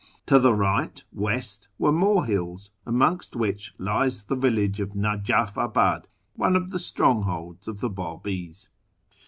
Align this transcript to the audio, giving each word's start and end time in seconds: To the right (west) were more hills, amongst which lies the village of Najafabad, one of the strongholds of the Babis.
To 0.25 0.39
the 0.39 0.55
right 0.55 1.03
(west) 1.13 1.67
were 1.77 1.91
more 1.91 2.25
hills, 2.25 2.71
amongst 2.87 3.35
which 3.35 3.75
lies 3.77 4.23
the 4.23 4.35
village 4.35 4.79
of 4.79 4.93
Najafabad, 4.95 6.05
one 6.35 6.55
of 6.55 6.71
the 6.71 6.79
strongholds 6.79 7.67
of 7.67 7.81
the 7.81 7.89
Babis. 7.91 8.67